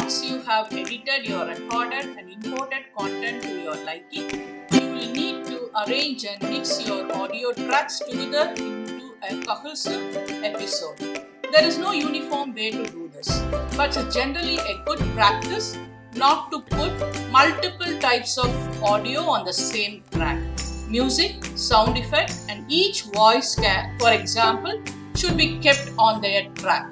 Once 0.00 0.24
you 0.24 0.40
have 0.40 0.72
edited 0.72 1.26
your 1.28 1.44
recorded 1.46 2.06
and 2.18 2.30
imported 2.32 2.84
content 2.96 3.42
to 3.42 3.50
your 3.64 3.76
liking, 3.84 4.30
you 4.72 4.80
will 4.92 5.10
need 5.12 5.44
to 5.44 5.58
arrange 5.80 6.24
and 6.24 6.42
mix 6.42 6.86
your 6.86 7.00
audio 7.14 7.52
tracks 7.52 7.98
together 7.98 8.44
into 8.56 9.12
a 9.28 9.34
cohesive 9.44 10.16
episode. 10.42 10.98
There 11.52 11.64
is 11.64 11.76
no 11.76 11.92
uniform 11.92 12.54
way 12.54 12.70
to 12.70 12.82
do 12.84 13.10
this, 13.12 13.28
but 13.76 13.94
it's 13.94 14.14
generally 14.14 14.56
a 14.56 14.82
good 14.86 15.00
practice 15.18 15.76
not 16.14 16.50
to 16.50 16.62
put 16.62 16.92
multiple 17.30 17.98
types 17.98 18.38
of 18.38 18.82
audio 18.82 19.20
on 19.20 19.44
the 19.44 19.52
same 19.52 20.02
track. 20.12 20.40
Music, 20.88 21.44
sound 21.56 21.98
effect, 21.98 22.46
and 22.48 22.64
each 22.72 23.02
voice 23.02 23.54
can, 23.54 23.98
for 23.98 24.12
example, 24.12 24.82
should 25.14 25.36
be 25.36 25.58
kept 25.58 25.90
on 25.98 26.22
their 26.22 26.48
track. 26.54 26.86